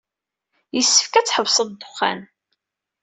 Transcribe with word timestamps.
Yessefk 0.75 1.13
ad 1.15 1.25
tḥebseḍ 1.27 1.67
ddexxan. 1.71 2.19